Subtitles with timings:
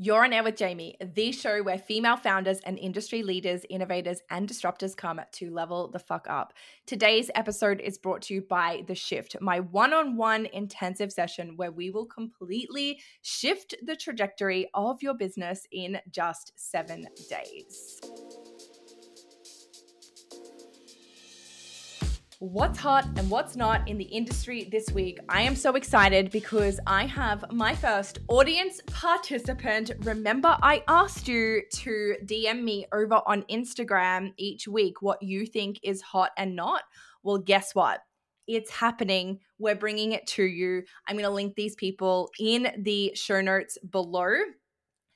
[0.00, 4.48] You're on air with Jamie, the show where female founders and industry leaders, innovators, and
[4.48, 6.52] disruptors come to level the fuck up.
[6.86, 11.56] Today's episode is brought to you by The Shift, my one on one intensive session
[11.56, 18.00] where we will completely shift the trajectory of your business in just seven days.
[22.40, 25.18] What's hot and what's not in the industry this week.
[25.28, 29.90] I am so excited because I have my first audience participant.
[30.02, 35.80] Remember, I asked you to DM me over on Instagram each week what you think
[35.82, 36.82] is hot and not.
[37.24, 38.02] Well, guess what?
[38.46, 39.40] It's happening.
[39.58, 40.84] We're bringing it to you.
[41.08, 44.30] I'm going to link these people in the show notes below.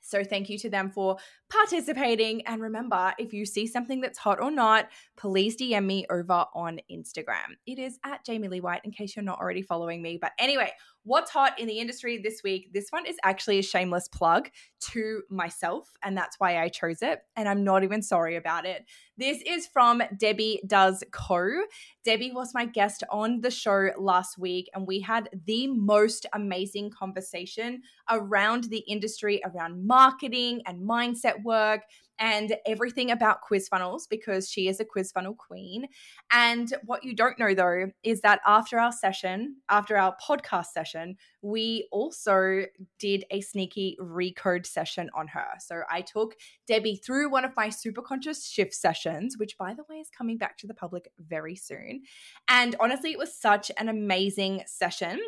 [0.03, 1.17] So thank you to them for
[1.49, 2.45] participating.
[2.45, 6.79] And remember, if you see something that's hot or not, please DM me over on
[6.91, 7.55] Instagram.
[7.65, 10.17] It is at Jamie Lee White in case you're not already following me.
[10.21, 10.71] But anyway,
[11.03, 12.71] what's hot in the industry this week?
[12.73, 14.49] This one is actually a shameless plug
[14.91, 17.19] to myself, and that's why I chose it.
[17.35, 18.85] And I'm not even sorry about it.
[19.17, 21.63] This is from Debbie Does Co.
[22.03, 26.89] Debbie was my guest on the show last week, and we had the most amazing
[26.89, 31.81] conversation around the industry, around marketing and mindset work
[32.19, 35.87] and everything about quiz funnels because she is a quiz funnel queen.
[36.31, 41.15] And what you don't know though is that after our session, after our podcast session,
[41.41, 42.63] we also
[42.99, 45.47] did a sneaky recode session on her.
[45.59, 46.35] So I took
[46.67, 50.37] Debbie through one of my super conscious shift sessions, which by the way is coming
[50.37, 52.03] back to the public very soon.
[52.47, 55.19] And honestly, it was such an amazing session.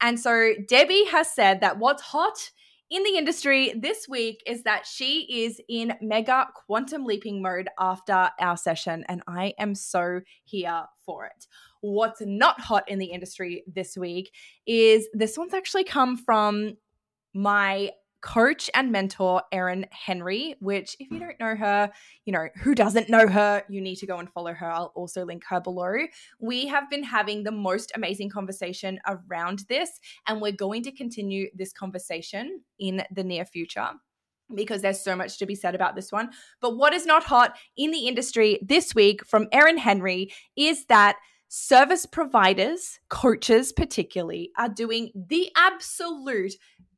[0.00, 2.50] And so Debbie has said that what's hot
[2.90, 8.30] in the industry this week is that she is in mega quantum leaping mode after
[8.38, 11.46] our session, and I am so here for it.
[11.80, 14.32] What's not hot in the industry this week
[14.66, 16.76] is this one's actually come from
[17.34, 17.90] my
[18.24, 21.92] coach and mentor, Erin Henry, which, if you don't know her,
[22.24, 24.66] you know, who doesn't know her, you need to go and follow her.
[24.66, 25.94] I'll also link her below.
[26.40, 31.48] We have been having the most amazing conversation around this, and we're going to continue
[31.54, 33.90] this conversation in the near future
[34.54, 36.30] because there's so much to be said about this one.
[36.62, 41.16] But what is not hot in the industry this week from Erin Henry is that
[41.48, 46.54] service providers, coaches particularly, are doing the absolute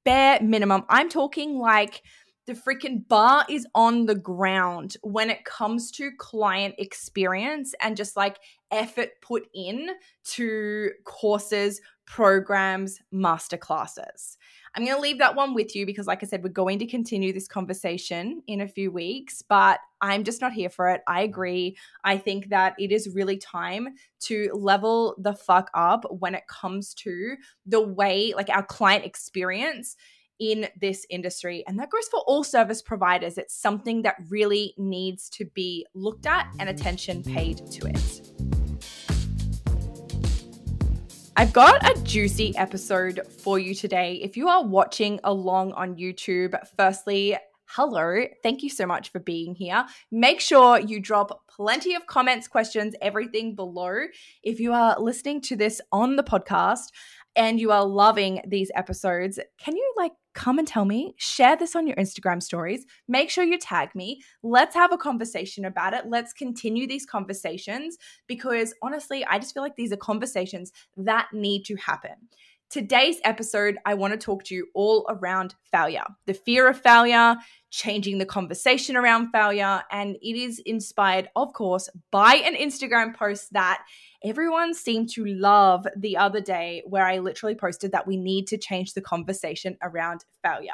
[0.06, 0.84] bare minimum.
[0.88, 2.02] I'm talking like
[2.46, 8.16] the freaking bar is on the ground when it comes to client experience and just
[8.16, 8.38] like
[8.70, 9.90] effort put in
[10.24, 14.36] to courses, programs, masterclasses.
[14.74, 16.86] I'm going to leave that one with you because, like I said, we're going to
[16.86, 21.00] continue this conversation in a few weeks, but I'm just not here for it.
[21.08, 21.78] I agree.
[22.04, 23.88] I think that it is really time
[24.24, 29.96] to level the fuck up when it comes to the way, like our client experience
[30.38, 31.64] in this industry.
[31.66, 33.38] And that goes for all service providers.
[33.38, 38.35] It's something that really needs to be looked at and attention paid to it.
[41.38, 44.14] I've got a juicy episode for you today.
[44.22, 47.36] If you are watching along on YouTube, firstly,
[47.66, 48.24] hello.
[48.42, 49.84] Thank you so much for being here.
[50.10, 54.06] Make sure you drop plenty of comments, questions, everything below.
[54.42, 56.86] If you are listening to this on the podcast
[57.36, 61.74] and you are loving these episodes, can you like come and tell me, share this
[61.74, 62.84] on your Instagram stories.
[63.08, 64.22] Make sure you tag me.
[64.42, 66.04] Let's have a conversation about it.
[66.06, 67.96] Let's continue these conversations
[68.28, 72.12] because honestly, I just feel like these are conversations that need to happen.
[72.68, 77.36] Today's episode, I want to talk to you all around failure, the fear of failure,
[77.70, 79.82] changing the conversation around failure.
[79.90, 83.82] And it is inspired, of course, by an Instagram post that
[84.24, 88.58] everyone seemed to love the other day where I literally posted that we need to
[88.58, 90.70] change the conversation around failure.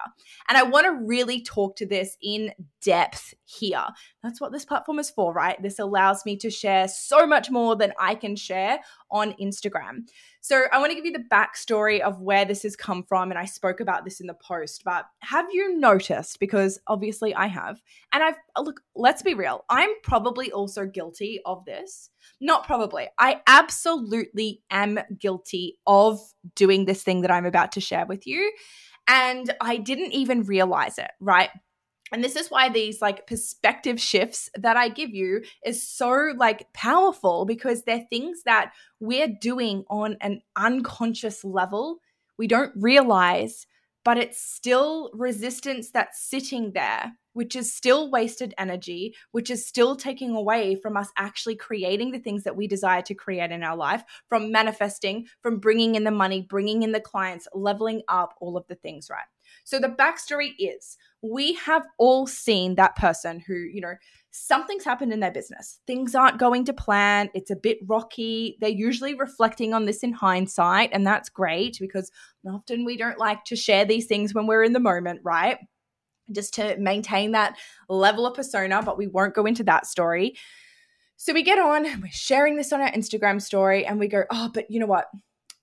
[0.48, 2.52] And I want to really talk to this in
[2.82, 3.84] depth here.
[4.22, 5.60] That's what this platform is for, right?
[5.62, 10.06] This allows me to share so much more than I can share on Instagram.
[10.40, 13.30] So I want to give you the backstory of where this has come from.
[13.30, 16.40] And I spoke about this in the post, but have you noticed?
[16.40, 17.80] Because obviously I have.
[18.12, 19.64] And I've, look, let's be real.
[19.68, 22.10] I'm probably also guilty of this.
[22.40, 23.08] Not probably.
[23.18, 26.20] I absolutely am guilty of
[26.54, 28.52] doing this thing that I'm about to share with you.
[29.08, 31.50] And I didn't even realize it, right?
[32.12, 36.72] and this is why these like perspective shifts that i give you is so like
[36.72, 41.98] powerful because they're things that we're doing on an unconscious level
[42.38, 43.66] we don't realize
[44.04, 49.96] but it's still resistance that's sitting there which is still wasted energy which is still
[49.96, 53.76] taking away from us actually creating the things that we desire to create in our
[53.76, 58.56] life from manifesting from bringing in the money bringing in the clients leveling up all
[58.56, 59.24] of the things right?
[59.64, 63.94] So the backstory is we have all seen that person who, you know,
[64.32, 65.78] something's happened in their business.
[65.86, 67.30] Things aren't going to plan.
[67.34, 68.56] It's a bit rocky.
[68.60, 72.10] They're usually reflecting on this in hindsight, and that's great because
[72.48, 75.58] often we don't like to share these things when we're in the moment, right?
[76.32, 77.56] Just to maintain that
[77.88, 80.34] level of persona, but we won't go into that story.
[81.16, 84.50] So we get on, we're sharing this on our Instagram story, and we go, oh,
[84.52, 85.06] but you know what?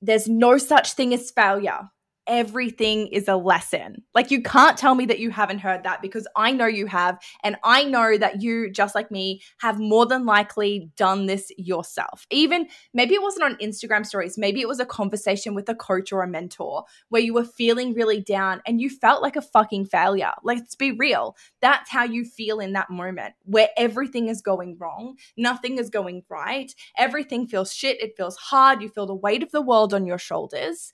[0.02, 1.90] There's no such thing as failure
[2.30, 4.04] everything is a lesson.
[4.14, 7.20] Like you can't tell me that you haven't heard that because I know you have.
[7.44, 12.28] And I know that you, just like me, have more than likely done this yourself.
[12.30, 16.14] Even maybe it wasn't on Instagram stories, maybe it was a conversation with a coach
[16.14, 19.86] or a mentor where you were feeling really down and you felt like a fucking
[19.86, 20.32] failure.
[20.44, 21.36] Let's be real.
[21.62, 26.24] That's how you feel in that moment where everything is going wrong, nothing is going
[26.30, 30.06] right, everything feels shit, it feels hard, you feel the weight of the world on
[30.06, 30.94] your shoulders.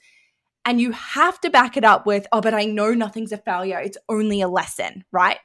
[0.66, 3.80] And you have to back it up with, oh, but I know nothing's a failure.
[3.80, 5.38] It's only a lesson, right?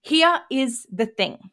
[0.00, 1.50] Here is the thing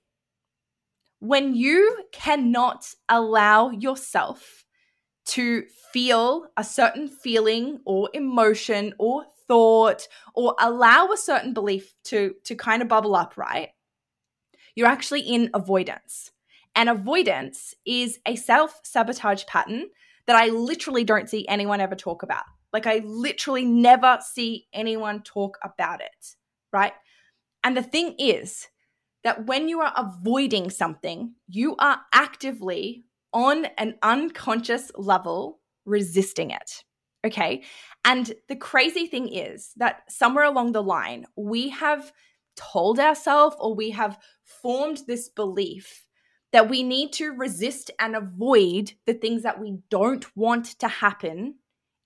[1.20, 4.66] when you cannot allow yourself
[5.26, 5.64] to
[5.94, 12.56] feel a certain feeling or emotion or thought or allow a certain belief to to
[12.56, 13.70] kind of bubble up right
[14.76, 16.32] you're actually in avoidance
[16.76, 19.86] and avoidance is a self-sabotage pattern
[20.26, 25.22] that i literally don't see anyone ever talk about like I literally never see anyone
[25.24, 26.36] talk about it,
[26.72, 26.94] right?
[27.64, 28.68] And the thing is
[29.24, 36.84] that when you are avoiding something, you are actively on an unconscious level resisting it.
[37.26, 37.64] Okay.
[38.06, 42.14] And the crazy thing is that somewhere along the line, we have
[42.56, 46.06] told ourselves or we have formed this belief
[46.52, 51.56] that we need to resist and avoid the things that we don't want to happen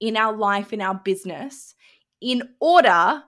[0.03, 1.75] in our life, in our business,
[2.19, 3.23] in order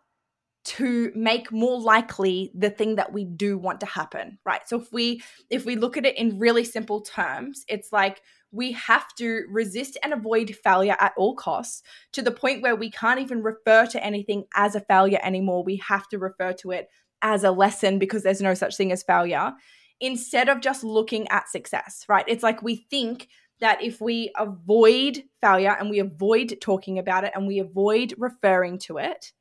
[0.66, 4.68] to make more likely the thing that we do want to happen right?
[4.68, 8.72] So if we if we look at it in really simple terms it's like we
[8.74, 11.81] have to resist and avoid failure at all costs
[12.13, 15.63] to the point where we can't even refer to anything as a failure anymore.
[15.63, 16.88] We have to refer to it
[17.21, 19.54] as a lesson because there's no such thing as failure
[20.01, 22.25] instead of just looking at success right?
[22.28, 23.28] It's like we think
[23.62, 28.80] that if we avoid failure and we avoid talking about it and we avoid referring
[28.80, 29.31] to it,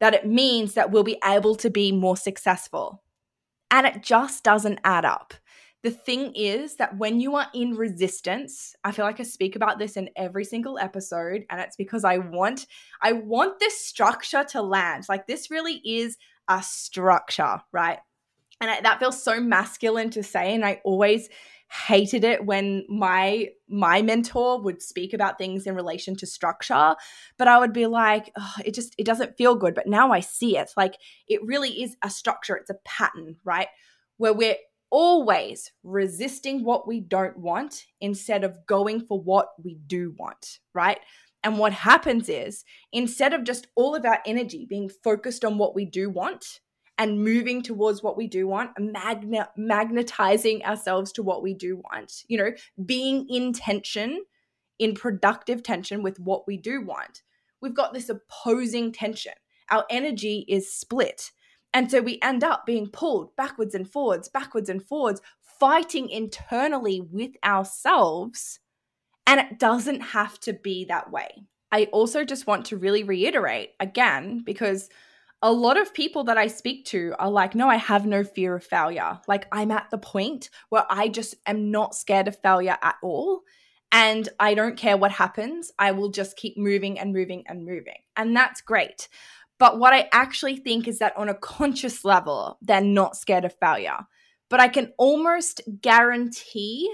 [0.00, 3.02] that it means that we'll be able to be more successful.
[3.70, 5.34] And it just doesn't add up.
[5.82, 9.78] The thing is that when you are in resistance, I feel like I speak about
[9.78, 12.66] this in every single episode and it's because I want
[13.02, 15.04] I want this structure to land.
[15.10, 16.16] Like this really is
[16.48, 17.98] a structure, right?
[18.62, 21.28] And I, that feels so masculine to say and I always
[21.70, 26.94] hated it when my my mentor would speak about things in relation to structure
[27.38, 29.74] but i would be like oh, it just it doesn't feel good.
[29.74, 30.70] But now i see it.
[30.76, 30.96] Like
[31.28, 32.56] it really is a structure.
[32.56, 33.68] It's a pattern right?
[34.18, 34.56] Where we're
[34.90, 41.00] always resisting what we don't want instead of going for what we do want right?
[41.42, 45.74] And what happens is instead of just all of our energy being focused on what
[45.74, 46.60] we do want
[46.96, 48.70] and moving towards what we do want,
[49.56, 52.52] magnetizing ourselves to what we do want, you know,
[52.84, 54.24] being in tension,
[54.78, 57.22] in productive tension with what we do want.
[57.60, 59.32] We've got this opposing tension.
[59.70, 61.32] Our energy is split.
[61.72, 65.20] And so we end up being pulled backwards and forwards, backwards and forwards,
[65.58, 68.60] fighting internally with ourselves.
[69.26, 71.46] And it doesn't have to be that way.
[71.72, 74.88] I also just want to really reiterate again, because
[75.44, 78.56] a lot of people that I speak to are like, no, I have no fear
[78.56, 79.20] of failure.
[79.28, 83.42] Like, I'm at the point where I just am not scared of failure at all.
[83.92, 85.70] And I don't care what happens.
[85.78, 87.98] I will just keep moving and moving and moving.
[88.16, 89.06] And that's great.
[89.58, 93.54] But what I actually think is that on a conscious level, they're not scared of
[93.60, 93.98] failure.
[94.48, 96.90] But I can almost guarantee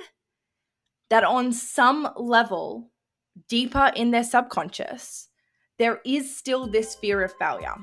[1.08, 2.90] that on some level,
[3.48, 5.28] deeper in their subconscious,
[5.78, 7.76] there is still this fear of failure.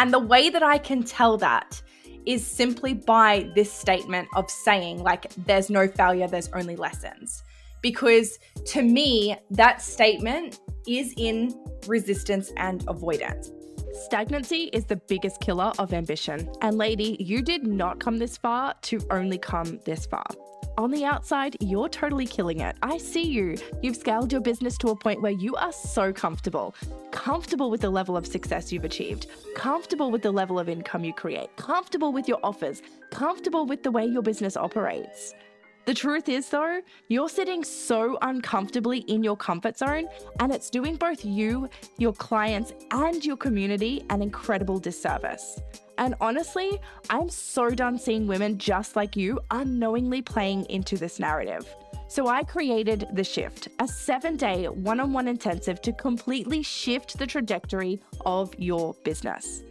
[0.00, 1.82] And the way that I can tell that
[2.24, 7.42] is simply by this statement of saying, like, there's no failure, there's only lessons.
[7.82, 8.38] Because
[8.68, 11.54] to me, that statement is in
[11.86, 13.50] resistance and avoidance.
[13.92, 16.48] Stagnancy is the biggest killer of ambition.
[16.62, 20.26] And, lady, you did not come this far to only come this far.
[20.78, 22.76] On the outside, you're totally killing it.
[22.82, 23.56] I see you.
[23.82, 26.74] You've scaled your business to a point where you are so comfortable.
[27.10, 31.12] Comfortable with the level of success you've achieved, comfortable with the level of income you
[31.12, 35.34] create, comfortable with your offers, comfortable with the way your business operates.
[35.86, 40.08] The truth is, though, you're sitting so uncomfortably in your comfort zone,
[40.38, 41.68] and it's doing both you,
[41.98, 45.60] your clients, and your community an incredible disservice.
[45.98, 51.66] And honestly, I'm so done seeing women just like you unknowingly playing into this narrative.
[52.08, 57.18] So I created The Shift, a seven day one on one intensive to completely shift
[57.18, 59.62] the trajectory of your business.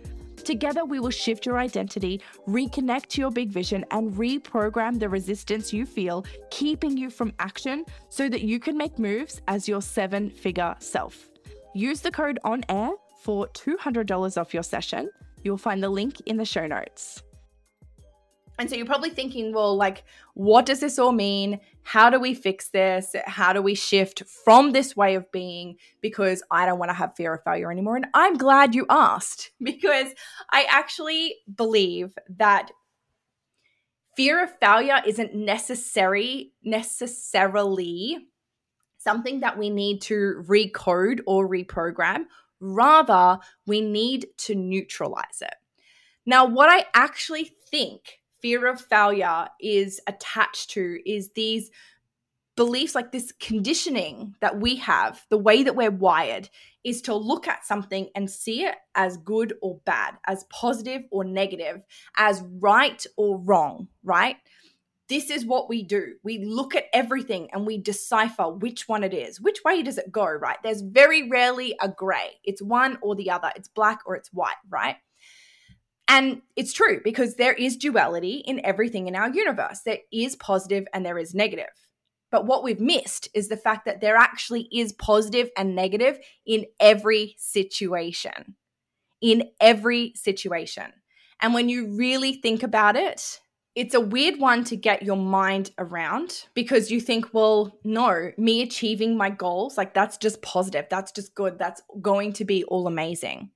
[0.43, 5.73] Together, we will shift your identity, reconnect to your big vision, and reprogram the resistance
[5.73, 10.29] you feel, keeping you from action so that you can make moves as your seven
[10.29, 11.29] figure self.
[11.73, 12.91] Use the code on air
[13.21, 15.09] for $200 off your session.
[15.43, 17.23] You'll find the link in the show notes.
[18.59, 20.03] And so you're probably thinking, well, like,
[20.33, 21.61] what does this all mean?
[21.89, 23.15] How do we fix this?
[23.25, 25.77] How do we shift from this way of being?
[26.01, 27.95] Because I don't want to have fear of failure anymore.
[27.95, 30.09] And I'm glad you asked because
[30.51, 32.69] I actually believe that
[34.15, 38.19] fear of failure isn't necessary necessarily
[38.99, 42.25] something that we need to recode or reprogram.
[42.59, 45.55] Rather, we need to neutralize it.
[46.23, 51.69] Now, what I actually think fear of failure is attached to is these
[52.55, 56.49] beliefs like this conditioning that we have the way that we're wired
[56.83, 61.23] is to look at something and see it as good or bad as positive or
[61.23, 61.81] negative
[62.17, 64.35] as right or wrong right?
[65.07, 66.15] This is what we do.
[66.21, 69.39] We look at everything and we decipher which one it is.
[69.39, 70.57] Which way does it go right?
[70.61, 72.39] There's very rarely a gray.
[72.43, 73.51] It's one or the other.
[73.55, 74.97] It's black or it's white right
[76.09, 79.81] and it's true because there is duality in everything in our universe.
[79.85, 81.69] There is positive and there is negative.
[82.31, 86.65] But what we've missed is the fact that there actually is positive and negative in
[86.79, 88.55] every situation.
[89.21, 90.91] In every situation.
[91.41, 93.39] And when you really think about it,
[93.75, 98.63] it's a weird one to get your mind around because you think, well, no, me
[98.63, 100.87] achieving my goals, like that's just positive.
[100.89, 101.59] That's just good.
[101.59, 103.51] That's going to be all amazing.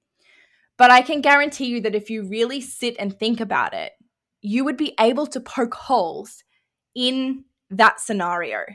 [0.84, 3.94] But I can guarantee you that if you really sit and think about it,
[4.42, 6.44] you would be able to poke holes
[6.94, 8.66] in that scenario.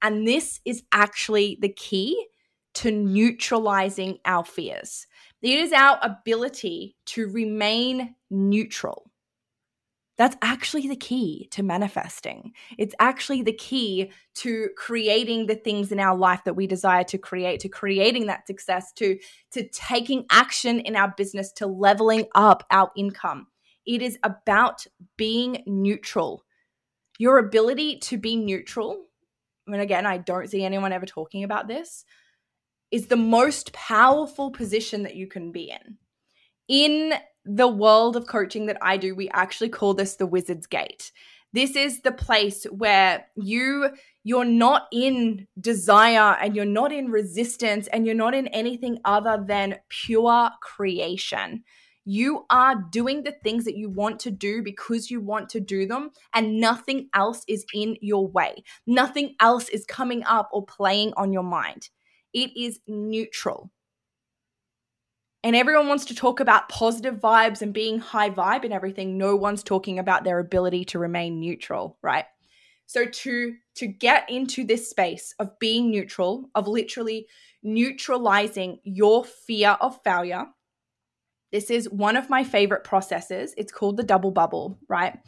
[0.00, 2.28] And this is actually the key
[2.76, 5.06] to neutralizing our fears.
[5.42, 9.10] It is our ability to remain neutral.
[10.18, 12.52] That's actually the key to manifesting.
[12.76, 17.18] It's actually the key to creating the things in our life that we desire to
[17.18, 19.18] create, to creating that success, to,
[19.52, 23.46] to taking action in our business, to leveling up our income.
[23.86, 26.44] It is about being neutral.
[27.18, 29.06] Your ability to be neutral,
[29.68, 32.04] mean, again, I don't see anyone ever talking about this,
[32.90, 35.98] is the most powerful position that you can be in.
[36.68, 37.14] In
[37.48, 41.10] the world of coaching that I do, we actually call this the wizard's gate.
[41.54, 43.88] This is the place where you
[44.22, 49.42] you're not in desire and you're not in resistance and you're not in anything other
[49.46, 51.64] than pure creation.
[52.04, 55.86] You are doing the things that you want to do because you want to do
[55.86, 58.64] them, and nothing else is in your way.
[58.86, 61.88] Nothing else is coming up or playing on your mind.
[62.34, 63.70] It is neutral
[65.44, 69.16] and everyone wants to talk about positive vibes and being high vibe and everything.
[69.16, 72.24] No one's talking about their ability to remain neutral right?
[72.86, 77.26] So to to get into this space of being neutral of literally
[77.62, 80.46] neutralizing your fear of failure
[81.50, 83.54] this is one of my favorite processes.
[83.56, 85.18] It's called the double bubble right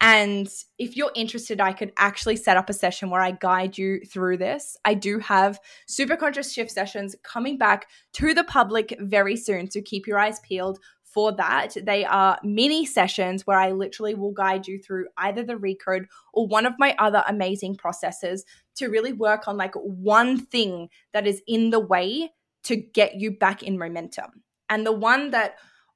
[0.00, 0.48] and
[0.78, 4.36] if you're interested, I could actually set up a session where I guide you through
[4.36, 4.76] this.
[4.84, 9.70] I do have super conscious shift sessions coming back to the public very soon.
[9.70, 10.78] So keep your eyes peeled
[11.14, 11.76] for that.
[11.80, 16.48] They are mini sessions where I literally will guide you through either the recode or
[16.48, 21.40] one of my other amazing processes to really work on like one thing that is
[21.46, 22.32] in the way
[22.64, 24.42] to get you back in momentum.
[24.68, 25.54] And the one that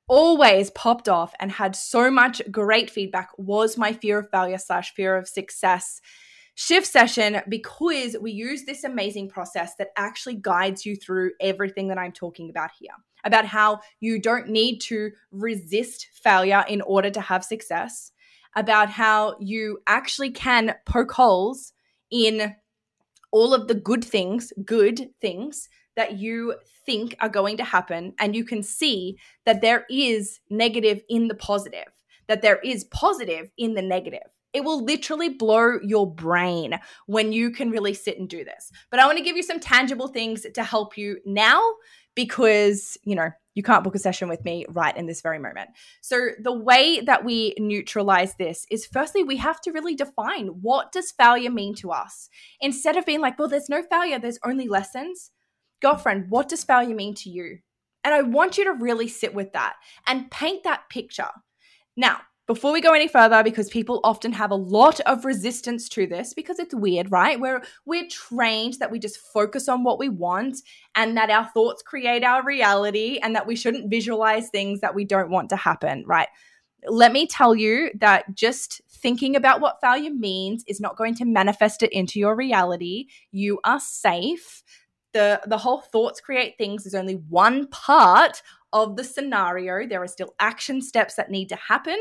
[0.09, 4.95] always popped off and had so much great feedback was my fear of failure slash
[4.95, 6.01] fear of success
[6.55, 11.99] shift session because we use this amazing process that actually guides you through everything that
[11.99, 12.91] I'm talking about here
[13.25, 18.13] about how you don't need to resist failure in order to have success,
[18.57, 21.73] about how you actually can poke holes
[22.11, 22.55] in
[23.31, 26.55] all of the good things, good things that you
[26.87, 31.35] think are going to happen and you can see that there is negative in the
[31.35, 31.89] positive,
[32.29, 34.29] that there is positive in the negative.
[34.53, 38.71] It will literally blow your brain when you can really sit and do this.
[38.93, 41.61] But I want to give you some tangible things to help you now
[42.15, 45.71] because, you know, you can't book a session with me right in this very moment.
[46.01, 50.93] So the way that we neutralize this is firstly we have to really define what
[50.93, 52.29] does failure mean to us?
[52.61, 55.33] Instead of being like, well there's no failure, there's only lessons
[55.81, 57.59] girlfriend, what does failure mean to you?
[58.05, 59.75] And I want you to really sit with that
[60.07, 61.31] and paint that picture.
[61.97, 66.07] Now, before we go any further because people often have a lot of resistance to
[66.07, 70.09] this because it's weird right we're we're trained that we just focus on what we
[70.09, 70.57] want
[70.97, 75.05] and that our thoughts create our reality and that we shouldn't visualize things that we
[75.05, 76.29] don't want to happen right
[76.87, 81.25] let me tell you that just thinking about what failure means is not going to
[81.25, 84.63] manifest it into your reality you are safe
[85.13, 90.09] the the whole thoughts create things is only one part of the scenario there are
[90.09, 91.97] still action steps that need to happen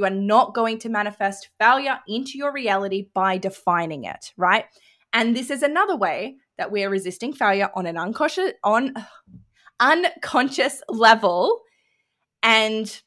[0.00, 4.64] you are not going to manifest failure into your reality by defining it, right?
[5.12, 8.94] And this is another way that we are resisting failure on an unconscious on
[9.80, 11.60] unconscious level
[12.42, 13.02] and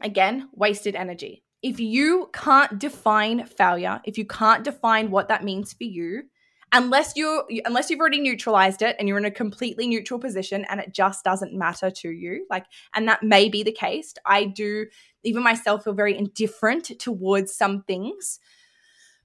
[0.00, 1.42] again, wasted energy.
[1.60, 6.22] If you can't define failure, if you can't define what that means for you,
[6.72, 10.80] unless you unless you've already neutralized it and you're in a completely neutral position and
[10.80, 14.84] it just doesn't matter to you like and that may be the case i do
[15.24, 18.40] even myself feel very indifferent towards some things.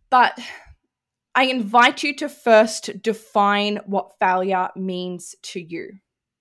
[0.09, 0.38] But
[1.35, 5.93] i invite you to first define what failure means to you.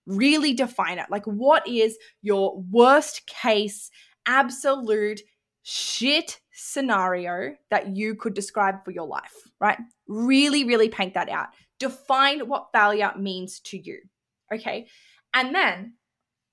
[0.06, 1.06] Really define it.
[1.11, 3.90] Like what is your worst case
[4.26, 5.21] absolute
[5.62, 9.78] shit scenario that you could describe for your life, right?
[10.09, 11.49] Really, really paint that out.
[11.78, 13.99] Define what failure means to you.
[14.52, 14.87] Okay.
[15.35, 15.95] And then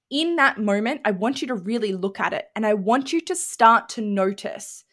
[0.09, 3.21] in that moment, I want you to really look at it and I want you
[3.21, 4.83] to start to notice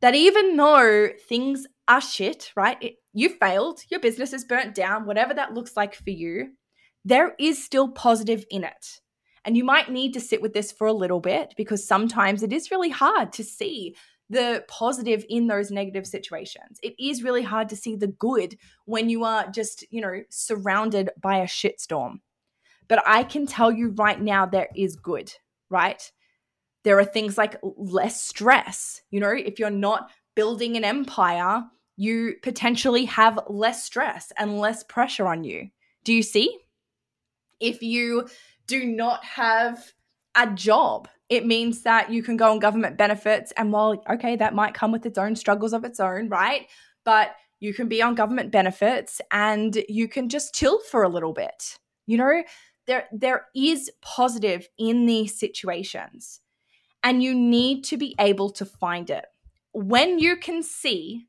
[0.00, 2.76] that even though things are shit, right?
[2.82, 6.52] It, you failed, your business is burnt down, whatever that looks like for you,
[7.04, 9.00] there is still positive in it.
[9.44, 12.52] And you might need to sit with this for a little bit because sometimes it
[12.52, 13.94] is really hard to see
[14.30, 16.78] the positive in those negative situations.
[16.82, 21.10] It is really hard to see the good when you are just, you know, surrounded
[21.20, 22.20] by a shitstorm.
[22.88, 25.32] But I can tell you right now, there is good,
[25.70, 26.10] right?
[26.84, 29.02] There are things like less stress.
[29.10, 31.64] You know, if you're not building an empire,
[31.96, 35.68] you potentially have less stress and less pressure on you.
[36.02, 36.58] Do you see?
[37.60, 38.28] If you
[38.66, 39.92] do not have
[40.34, 43.52] a job, it means that you can go on government benefits.
[43.56, 46.66] And while, okay, that might come with its own struggles of its own, right?
[47.04, 51.32] But you can be on government benefits and you can just chill for a little
[51.32, 51.78] bit.
[52.06, 52.42] You know,
[52.86, 56.40] there there is positive in these situations.
[57.02, 59.26] And you need to be able to find it.
[59.72, 61.26] When you can see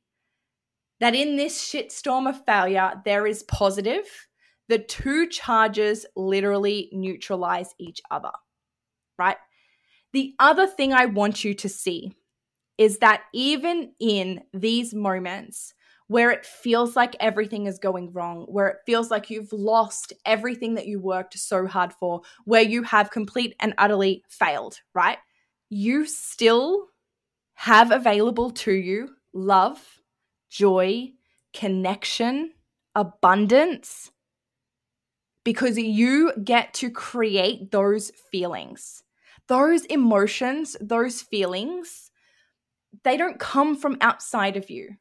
[0.99, 4.05] that in this shitstorm of failure, there is positive,
[4.67, 8.31] the two charges literally neutralize each other,
[9.17, 9.37] right?
[10.13, 12.13] The other thing I want you to see
[12.77, 15.73] is that even in these moments
[16.07, 20.75] where it feels like everything is going wrong, where it feels like you've lost everything
[20.75, 25.17] that you worked so hard for, where you have complete and utterly failed, right?
[25.69, 26.87] You still
[27.55, 29.79] have available to you love,
[30.49, 31.11] joy,
[31.53, 32.51] connection,
[32.93, 34.11] abundance,
[35.45, 39.03] because you get to create those feelings
[39.47, 42.09] those emotions, those feelings,
[43.03, 44.95] they don't come from outside of you.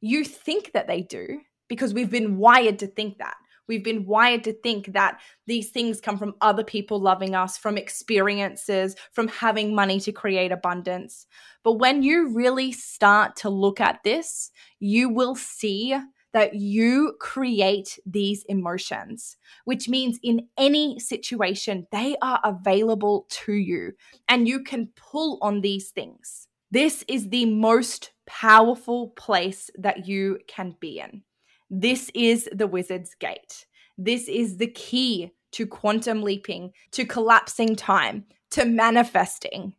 [0.00, 3.34] You think that they do because we've been wired to think that.
[3.68, 7.78] We've been wired to think that these things come from other people loving us, from
[7.78, 11.26] experiences, from having money to create abundance.
[11.62, 15.96] But when you really start to look at this, you will see
[16.32, 23.92] that you create these emotions, which means in any situation, they are available to you
[24.28, 26.46] and you can pull on these things.
[26.70, 31.22] This is the most powerful place that you can be in.
[31.68, 33.66] This is the wizard's gate.
[33.98, 39.74] This is the key to quantum leaping, to collapsing time, to manifesting,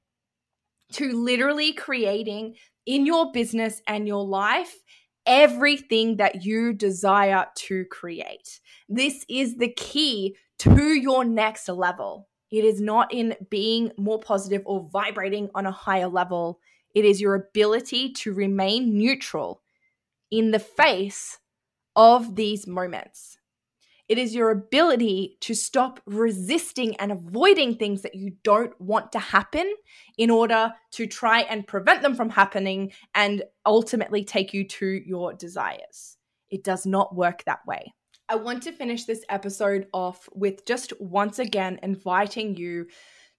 [0.94, 4.76] to literally creating in your business and your life
[5.26, 8.60] everything that you desire to create.
[8.90, 12.28] This is the key to your next level.
[12.52, 16.60] It is not in being more positive or vibrating on a higher level.
[16.94, 19.62] It is your ability to remain neutral
[20.30, 21.40] in the face
[21.96, 23.38] of these moments.
[24.12, 29.20] It is your ability to stop resisting and avoiding things that you don't want to
[29.20, 29.74] happen
[30.18, 35.32] in order to try and prevent them from happening and ultimately take you to your
[35.32, 36.18] desires.
[36.50, 37.94] It does not work that way.
[38.28, 42.88] I want to finish this episode off with just once again inviting you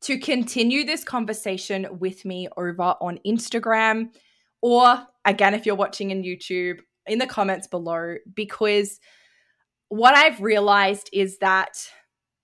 [0.05, 4.07] to continue this conversation with me over on Instagram
[4.63, 9.01] or again, if you're watching in YouTube, in the comments below, because
[9.93, 11.87] what I've realized is that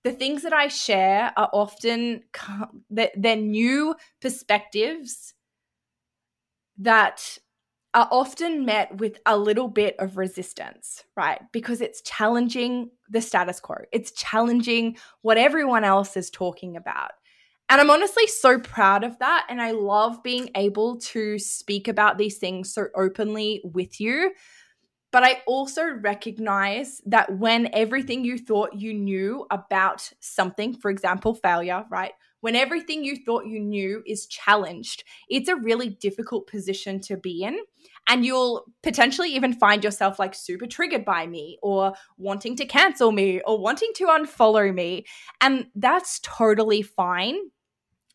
[0.05, 2.25] the things that I share are often
[2.91, 5.33] they're new perspectives
[6.77, 7.39] that
[7.95, 11.41] are often met with a little bit of resistance, right?
[11.51, 13.77] Because it's challenging the status quo.
[13.93, 17.13] It's challenging what everyone else is talking about.
[17.71, 19.47] And I'm honestly so proud of that.
[19.49, 24.33] And I love being able to speak about these things so openly with you.
[25.11, 31.35] But I also recognize that when everything you thought you knew about something, for example,
[31.35, 32.13] failure, right?
[32.41, 37.43] When everything you thought you knew is challenged, it's a really difficult position to be
[37.43, 37.59] in.
[38.07, 43.11] And you'll potentially even find yourself like super triggered by me or wanting to cancel
[43.11, 45.05] me or wanting to unfollow me.
[45.41, 47.37] And that's totally fine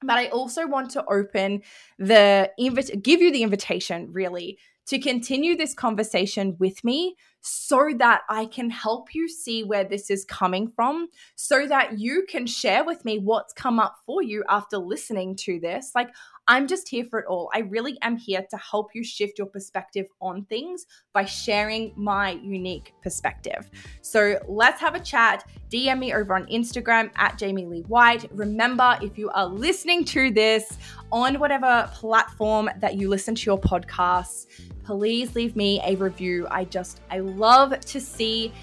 [0.05, 1.61] but I also want to open
[1.97, 8.21] the invite give you the invitation really to continue this conversation with me so that
[8.29, 12.85] I can help you see where this is coming from, so that you can share
[12.85, 15.91] with me what's come up for you after listening to this.
[15.93, 16.09] Like,
[16.47, 17.49] I'm just here for it all.
[17.53, 22.31] I really am here to help you shift your perspective on things by sharing my
[22.31, 23.69] unique perspective.
[24.01, 25.45] So let's have a chat.
[25.69, 28.29] DM me over on Instagram at Jamie Lee White.
[28.31, 30.77] Remember, if you are listening to this
[31.11, 34.47] on whatever platform that you listen to your podcasts,
[34.83, 36.47] please leave me a review.
[36.51, 38.53] I just, I love to see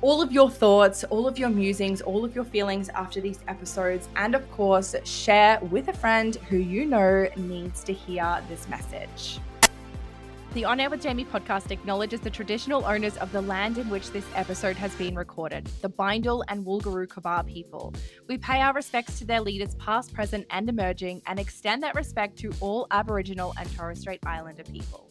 [0.00, 4.08] all of your thoughts, all of your musings, all of your feelings after these episodes,
[4.16, 9.40] and of course, share with a friend who you know needs to hear this message.
[10.54, 14.10] The On Air with Jamie podcast acknowledges the traditional owners of the land in which
[14.12, 17.92] this episode has been recorded, the Bindal and Wulgurukaba people.
[18.28, 22.38] We pay our respects to their leaders, past, present, and emerging, and extend that respect
[22.38, 25.07] to all Aboriginal and Torres Strait Islander people.